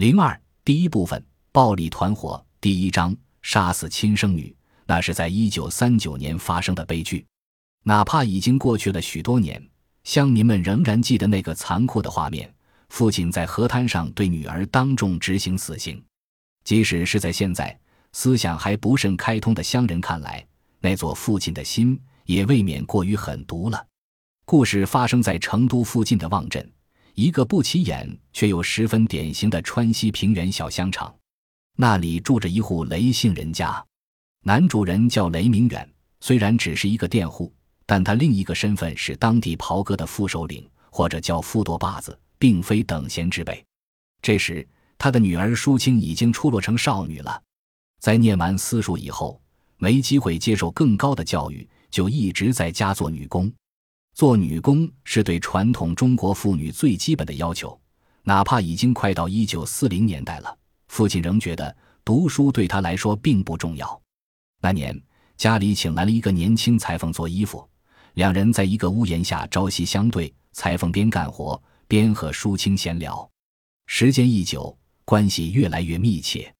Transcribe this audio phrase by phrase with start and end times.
[0.00, 1.22] 零二第一部分
[1.52, 7.22] 暴力团伙第一章杀死亲生女，那是在一九三九年发生的悲剧。
[7.82, 9.62] 哪怕已经过去了许多年，
[10.04, 12.50] 乡民们仍然记得那个残酷的画面：
[12.88, 16.02] 父亲在河滩上对女儿当众执行死刑。
[16.64, 17.78] 即使是在现在
[18.12, 20.42] 思想还不甚开通的乡人看来，
[20.80, 23.86] 那座父亲的心也未免过于狠毒了。
[24.46, 26.66] 故事发生在成都附近的望镇，
[27.14, 31.14] 一个不起眼却又十分典型的川西平原小香厂。
[31.76, 33.84] 那里住着一户雷姓人家，
[34.42, 35.88] 男主人叫雷明远，
[36.20, 37.52] 虽然只是一个佃户。
[37.86, 43.64] 但他另一个身份是当地袍哥的副首领，或者叫副舵把子，并非等闲之辈。
[44.22, 44.64] 这时，
[44.96, 47.42] 他的女儿淑清已经出落成少女了，
[47.98, 49.42] 在念完私塾以后，
[49.76, 53.52] 没机会接受更高的教育，就一直在家做女工。
[54.14, 57.78] 做女工是对传统中国妇女最基本的要求，
[58.22, 61.74] 哪怕已经快到一九四零年代了，父亲仍觉得
[62.04, 64.00] 读书对他来说并不重要。
[64.60, 65.00] 那年，
[65.36, 67.66] 家里请来了一个年轻裁缝做衣服。
[68.14, 73.28] 两人在一个屋檐下朝夕相对，裁缝边干活边和淑清闲聊。
[73.86, 76.52] 时间一久，关系越来越密切。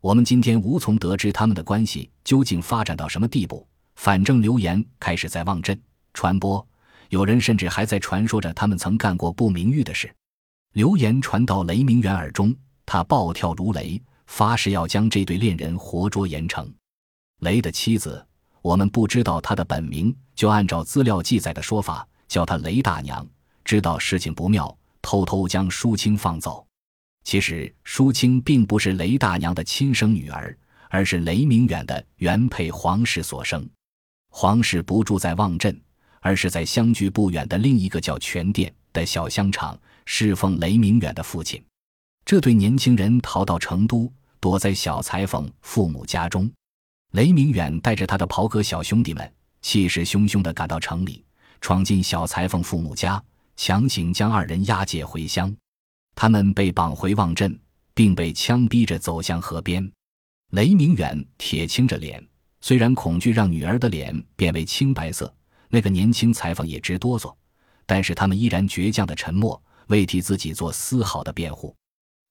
[0.00, 3.66] 我们今天无从得知他们的关系究竟发展到什么地步。
[3.96, 5.78] 反正流言开始在望镇
[6.14, 6.66] 传播，
[7.10, 10.12] 有人甚至还在传说着他们曾干过不名誉的事。
[10.72, 12.54] 流言传到雷明远耳中，
[12.86, 16.66] 他暴跳如雷，发誓要将这对恋人活捉严惩。
[17.40, 18.26] 雷的妻子。
[18.62, 23.26] 我们不知道他的本名，就按照资料记载的说法叫他雷大娘。
[23.64, 26.66] 知道事情不妙，偷偷将舒清放走。
[27.24, 30.54] 其实舒清并不是雷大娘的亲生女儿，
[30.90, 33.66] 而是雷明远的原配黄氏所生。
[34.28, 35.80] 黄氏不住在望镇，
[36.20, 41.62] 而是在相距不远的另一个叫全店的小香厂侍奉雷明远的父亲。
[42.24, 46.50] 这对年轻人逃到成都，躲在小裁缝父母家中。
[47.12, 51.24] 雷明远带着他的袍哥小兄弟们，气势汹汹地赶到城里，
[51.60, 53.20] 闯进小裁缝父母家，
[53.56, 55.52] 强行将二人押解回乡。
[56.14, 57.58] 他们被绑回望镇，
[57.94, 59.90] 并被枪逼着走向河边。
[60.52, 62.24] 雷明远铁青着脸，
[62.60, 65.32] 虽然恐惧让女儿的脸变为青白色，
[65.70, 67.34] 那个年轻裁缝也直哆嗦，
[67.86, 71.74] 但是他们依然倔强的沉默，未替自己做丝毫的辩护。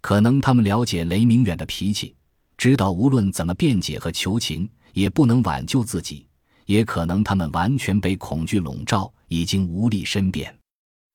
[0.01, 2.15] 可能他们了解雷明远的脾气。
[2.57, 6.27] 知道无论怎么辩解和求情，也不能挽救自己；
[6.65, 10.53] 也可能他们完全被恐惧笼罩，已经无力申辩。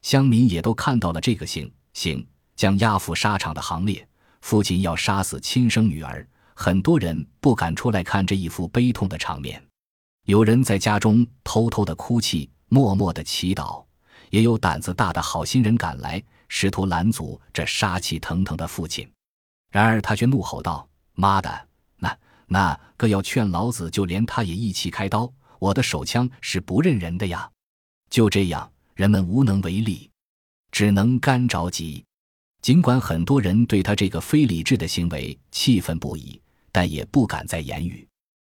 [0.00, 4.06] 乡民也都看到了这个行行将押赴沙场的行列。
[4.40, 9.63] 父亲要杀死亲生女儿，很多人不敢出来看这一幅悲痛的场面。
[10.24, 13.84] 有人在家中偷偷的哭泣，默默的祈祷；
[14.30, 19.06] 也有胆子大的好心人赶来，试图拦阻这杀气腾腾的父亲。
[19.70, 20.88] 然而他却怒吼道。
[21.16, 21.68] 妈的，
[21.98, 25.30] 那那个要劝老子，就连他也一起开刀。
[25.60, 27.48] 我的手枪是不认人的呀！
[28.10, 30.10] 就这样，人们无能为力，
[30.72, 32.04] 只能干着急。
[32.62, 36.40] 尽管很多人对他这个非理智的行为气愤不已，
[36.72, 38.08] 但也不敢再言语。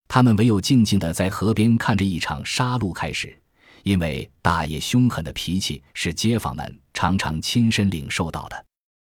[0.09, 3.37] 他们唯有静静的在河边看着一场杀戮开始。
[3.83, 8.67] 因为大爷凶狠的脾气是街坊们常常亲身领受到的。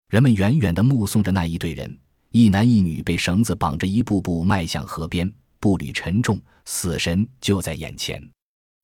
[0.08, 1.98] 人们远远的目送着那一队人。
[2.30, 5.30] 一男一女被绳子绑着，一步步迈向河边，
[5.60, 8.26] 步履沉重，死神就在眼前，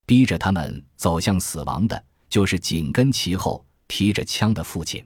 [0.04, 5.02] 逼着他们走向死亡的，就是紧跟其后提着枪的父亲。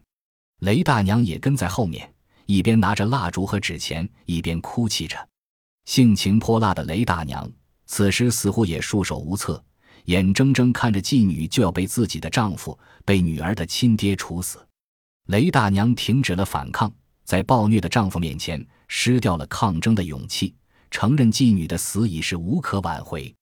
[0.62, 2.12] 雷大娘也跟在后面，
[2.46, 5.16] 一边拿着蜡烛和纸钱，一边哭泣着。
[5.84, 7.50] 性情泼辣的雷大娘
[7.87, 9.62] 此时似乎也束手无策，
[10.04, 14.59] 眼睁睁看着继女就要被自己的丈夫、被女儿的亲爹处死。
[15.26, 16.93] 雷大娘停止了反抗。
[17.25, 20.54] 在暴虐的丈夫面前，失掉了抗争的勇气，
[20.91, 23.32] 承认妓女的死已是无可挽回。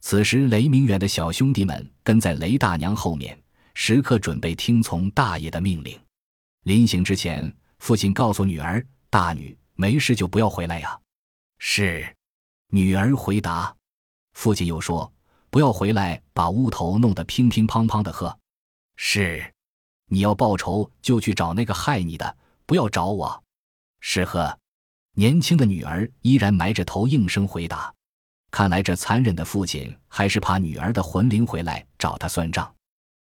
[0.00, 3.36] 此时，雷明远的小兄弟们跟在雷大娘后面，
[3.72, 5.98] 时刻准备听从大爷的命令。
[6.64, 10.96] 临行之前，父亲告诉女儿：“大女，没事就不要回来呀。”
[11.64, 12.16] 是，
[12.70, 13.76] 女儿回答。
[14.32, 15.10] 父亲又说
[15.48, 18.36] ：“不要回来，把屋头弄得乒乒乓乓的。”喝。
[18.96, 19.54] 是，
[20.08, 22.36] 你要报仇，就去找那个害你的。
[22.66, 23.44] 不要找我，
[24.00, 24.58] 是呵。
[25.14, 27.94] 年轻的女儿依然埋着头应声回答。
[28.50, 32.74] 看来这残忍的父亲还是怕女儿的魂灵回来找他算账。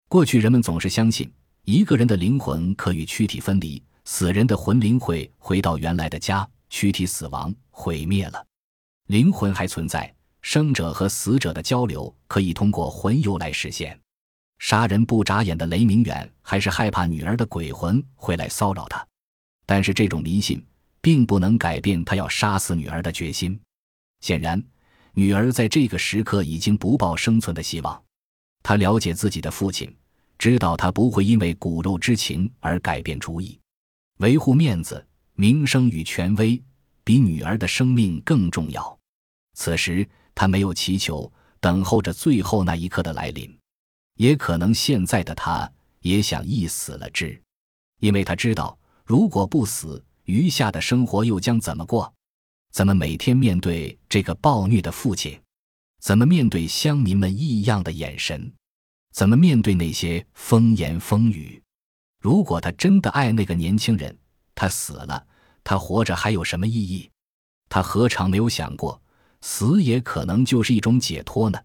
[0.08, 1.30] 过去人们总是相信，
[1.64, 8.46] 一个人的灵魂可与躯体分离，死人的魂灵会回到原来的家，躯体死亡毁灭了，
[9.06, 13.98] 灵魂还存在，生者和死者的交流可以通过魂游来实现。
[14.58, 19.06] 杀人不眨眼的雷明远还是害怕女儿的鬼魂会来骚扰他。
[19.64, 20.64] 但是这种迷信
[21.00, 23.60] 并不能改变他要杀死女儿的决心。
[24.20, 24.60] 显然，
[25.12, 28.02] 女儿在这个时刻已经不抱生存的希望。
[28.62, 29.94] 他了解自己的父亲，
[30.38, 33.58] 知道他不会因为骨肉之情而改变主意。
[34.18, 35.06] 维护面子、
[35.40, 36.60] 名声与权威，
[37.04, 38.98] 比女儿的生命更重要。
[39.54, 40.04] 此时，
[40.34, 43.56] 他没有祈求，等候着最后那一刻的来临。
[44.16, 45.70] 也可能现在的他
[46.00, 47.40] 也想一死了之，
[48.00, 52.12] 因为他知道，如果不死，余下的生活又将怎么过？
[52.72, 55.40] 怎么每天面对这个暴虐的父亲？
[56.00, 58.52] 怎么面对乡民们异样的眼神？
[59.12, 61.62] 怎么面对那些风言风语？
[62.20, 64.18] 如果他真的爱那个年轻人，
[64.56, 65.24] 他死了，
[65.68, 67.10] 他活着还有什么意义？
[67.68, 68.98] 他何尝没有想过，
[69.42, 71.60] 死也可能就是一种解脱呢？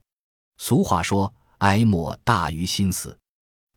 [0.57, 1.33] 俗话说。
[1.59, 3.17] 哀莫大于心死，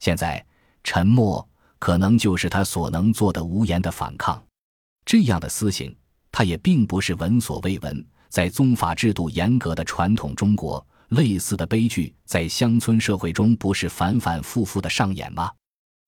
[0.01, 0.45] 现在
[0.83, 4.45] 沉默可能就是他所能做的无言的反抗。
[5.05, 5.97] 这样的私刑，
[6.33, 8.05] 他也并不是闻所未闻。
[8.29, 15.49] 在宗法制度严格的传统中国，类似的悲剧在乡村社会中不是反反复复的上演吗？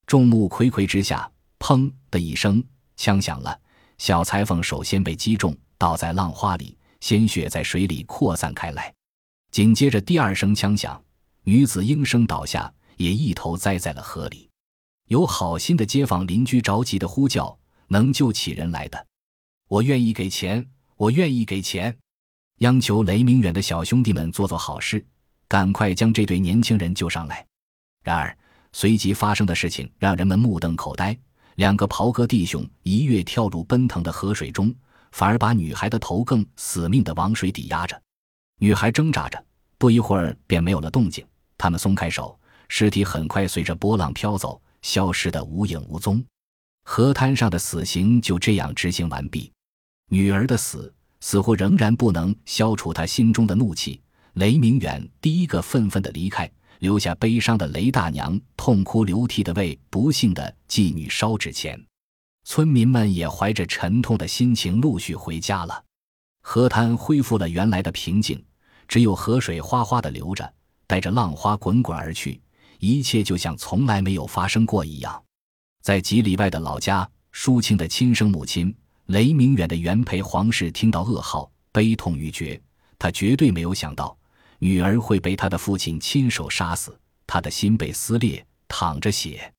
[0.05, 1.31] 众目睽睽之下，
[1.61, 2.61] 砰的一声，
[2.97, 3.56] 枪响了。
[3.99, 8.93] 小裁缝首先被击中，倒在浪花里，鲜血在水里扩散开来。
[9.50, 11.00] 紧接着，第二声枪响。
[11.45, 14.49] 女子应声倒下，也一头栽在了河里。
[15.06, 17.59] 有好心的街坊邻居着急的呼叫
[17.89, 19.06] ：“能救起人来的，
[19.67, 20.67] 我愿意给钱，
[20.97, 21.97] 我愿意给钱。”
[22.61, 25.03] 央求雷明远的小兄弟们做做好事，
[25.49, 27.47] 赶快将这对年轻人救上来。
[28.05, 28.37] 然而，
[28.73, 31.19] 随即发生的事情让人们目瞪口呆：
[31.58, 34.72] 两个袍哥弟兄一跃跳入奔腾的河水中，
[35.10, 38.00] 反而把女孩的头更死命地往水底压着。
[38.60, 39.44] 女孩挣扎着，
[39.76, 41.26] 不一会儿便没有了动静。
[41.56, 42.38] 他们松开手，
[42.69, 46.25] 尸体很快随着波浪飘走，消失得无影无踪。
[46.84, 49.50] 河滩上的死刑就这样执行完毕。
[50.10, 54.00] 女儿的死似乎仍然不能消除他心中的怒气。
[54.34, 56.49] 雷明远第一个愤愤地离开，
[56.79, 61.83] 留下悲伤的雷大娘痛哭流涕地为不幸的妓女烧纸钱。
[62.45, 65.85] 村民们也怀着沉痛的心情陆续回家了。
[66.41, 68.43] 河滩恢复了原来的平静，
[68.87, 70.53] 只有河水哗哗地流着。
[70.87, 72.41] 带着浪花滚滚而去，
[72.79, 75.23] 一切就像从来没有发生过一样。
[75.83, 82.59] 在几里外的老家，舒清的亲生母亲雷明远的原配黄氏听到噩耗，悲痛欲绝。
[82.99, 84.17] 他绝对没有想到
[84.58, 89.52] 女儿会被他的父亲亲手杀死，他的心被撕裂，淌着血。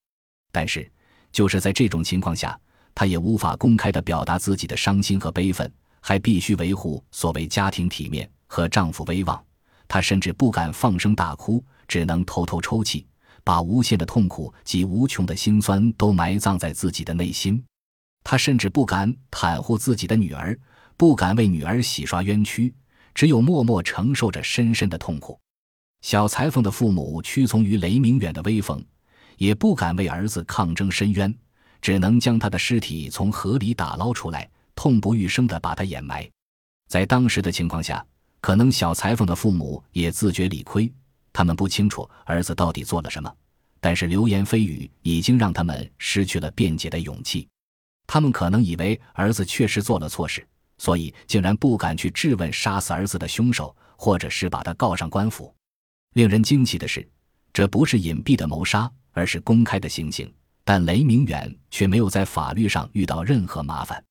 [0.51, 0.89] 但是，
[1.31, 2.59] 就是在这种情况下，
[2.93, 9.41] 他也无法公开的表达自己的伤心和悲愤，还必须维护所谓家庭体面和丈夫威望。
[9.87, 13.07] 他甚至不敢放声大哭，只能偷偷抽泣，
[13.43, 17.63] 把无限的痛苦及无穷的心酸都埋葬在自己的内心。
[18.23, 20.59] 他甚至不敢袒护自己的女儿，
[20.97, 22.73] 不敢为女儿洗刷冤屈，
[23.19, 25.37] 只有默默承受着深深的痛苦。
[25.99, 28.81] 小裁缝的父母屈从于雷明远的威风，
[29.35, 31.37] 也不敢为儿子抗争申冤，
[31.81, 36.25] 只能将他的尸体从河里打捞出来，痛不欲生地把他掩埋。
[36.87, 38.01] 在当时的情况下。
[38.39, 40.89] 可能小裁缝的父母也自觉理亏，
[41.33, 43.29] 他们不清楚儿子到底做了什么，
[43.81, 47.49] 但是流言蜚语已经让他们失去了辩解的勇气。
[48.07, 50.47] 他们可能以为儿子确实做了错事，
[50.79, 55.53] 所以竟然不敢去质问杀死儿子的凶手，或者是把他告上官府。
[56.13, 57.07] 令人惊奇的是，
[57.53, 60.33] 这不是隐蔽的谋杀，而是公开的行刑。
[60.63, 64.03] 但雷明远却没有在法律上遇到任何麻烦，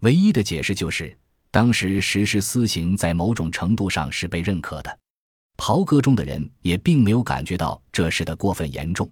[0.00, 1.16] 唯一的解释就是。
[1.50, 4.98] 当时实施私刑，在某种程度上是被认可的。
[5.56, 9.10] 袍哥中的人也并没有感觉到这事的过分严重，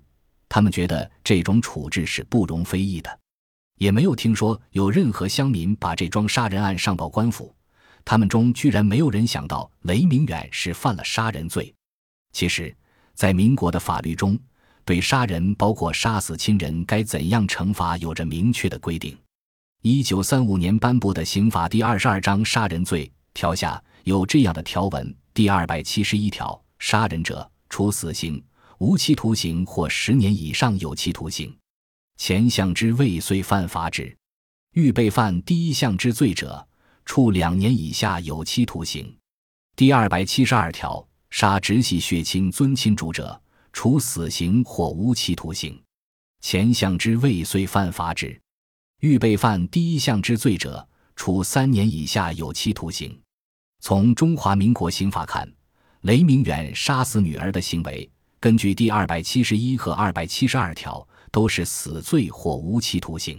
[0.48, 3.18] 他们觉得这种处置是不容非议的，
[3.76, 7.54] 也没有听说有任何乡民把这桩杀人案上报官府。
[8.04, 11.74] 他们中居然没有人想到雷明远是犯了杀人罪。
[12.32, 12.74] 其实，
[13.14, 14.38] 在民国的法律中，
[14.84, 19.16] 对杀人，包括杀死亲人，该怎样惩罚，有着明确的规定。
[19.82, 28.40] 一九三五年颁布的刑法第二十二章杀人罪条下有这样的条文：第二百七十一条，杀人者，处死刑、
[28.78, 31.52] 无期徒刑或十年以上有期徒刑。
[32.16, 34.04] 前项之未遂犯法之；
[34.72, 36.66] 预备犯第一项之罪者，
[37.04, 39.14] 处两年以下有期徒刑。
[39.76, 43.38] 第二百七十二条，杀直系血亲尊亲主者，
[43.72, 45.78] 处死刑或无期徒刑。
[46.40, 48.38] 前项之未遂犯法之。
[49.00, 53.20] 预备犯第一项之罪者，处三年以下有期徒刑。
[53.80, 55.46] 从中华民国刑法看，
[56.00, 61.06] 雷明远杀死女儿的行为，根据第二百七十一和二百七十二条，
[61.36, 63.38] 都是死罪或无期徒刑。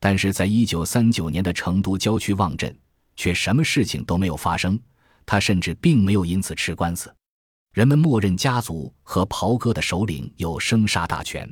[0.00, 2.76] 但是在一九三九年的成都郊区望镇，
[3.14, 4.76] 却什么事情都没有发生。
[5.24, 7.14] 他甚至并没有因此吃官司。
[7.72, 11.48] 人们默认家族和袍哥的首领有生杀大权。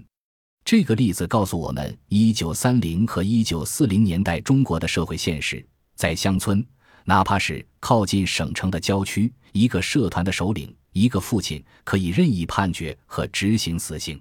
[0.64, 6.66] 这个例子告诉我们，一九三零和一九四零年代中国的社会现实：在乡村，
[7.04, 14.20] 哪怕是靠近省城的郊区，一个社团的首领，一个父亲，可以任意判决和执行死刑。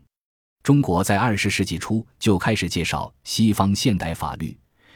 [0.67, 4.53] 中国在二十世纪初就开始介绍西方现代法律，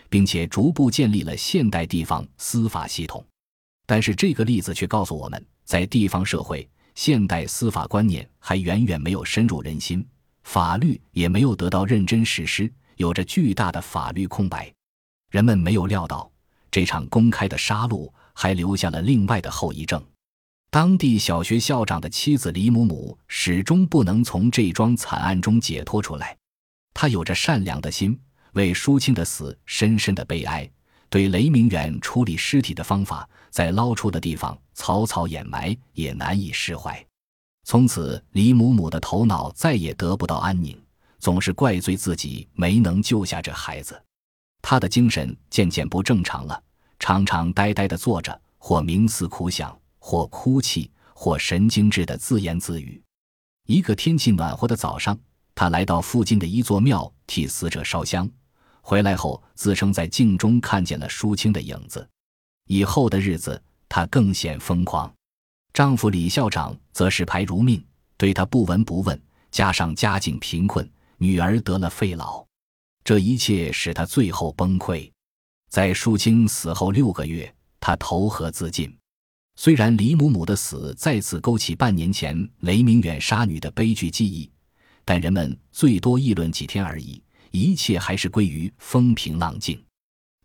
[0.10, 3.26] 并且逐步建立了现代地方司法系统。
[3.86, 10.06] 但是，这个例子却告诉我们，在地方社会，现代司法观念还远远没有深入人心。
[10.44, 14.70] 法律也没有得到认真实施，有着巨大的法律空白。
[15.30, 16.30] 人们没有料到，
[16.70, 20.04] 这场公开的杀戮还留下了另外的后遗症。
[20.72, 26.38] 当地小学校长的妻子李母母始终不能从这桩惨案中解脱出来。
[26.94, 28.18] 她有着善良的心，
[28.54, 30.72] 为舒清的死深深的悲哀，
[31.10, 37.06] 对雷明远处理尸体的方法，在捞出的地方草草掩埋，也难以释怀。
[37.66, 40.82] 从此，李母母的头脑再也得不到安宁，
[41.20, 44.02] 总是怪罪自己没能救下这孩子。
[44.62, 46.64] 他的精神渐渐不正常了，
[46.98, 53.02] 常常呆呆地坐着，或冥思苦想，或哭泣，或神经质地自言自语。
[53.68, 55.18] 一个天气暖和的早上，
[55.56, 58.30] 他来到附近的一座庙替死者烧香，
[58.82, 62.06] 回来后自称在镜中看见了淑清的影子。
[62.66, 65.14] 以后的日子，他更显疯狂。
[65.72, 67.82] 丈夫李校长则视牌如命，
[68.18, 69.22] 对她不闻不问。
[69.52, 72.46] 加上家境贫困，女儿得了肺痨，
[73.04, 75.10] 这一切使她最后崩溃。
[75.70, 78.98] 在淑清死后六个月，她投河自尽。
[79.64, 84.50] 虽然李母母的死再次勾起半年前雷明远杀女的悲剧记忆，
[85.06, 89.80] 但人们最多议论几天而已，一切还是归于风平浪静。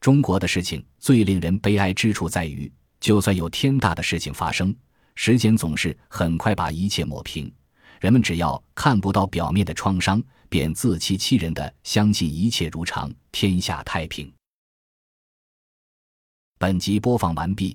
[0.00, 2.70] 中国的事情最令人悲哀之处在于，
[3.00, 4.76] 就算有天大的事情发生。
[5.14, 7.50] 时间总是很快把一切抹平，
[8.02, 14.30] 人们只要看不到表面的创伤，便自欺欺人的相信一切如常，天下太平。
[16.58, 17.74] 本集播放完毕，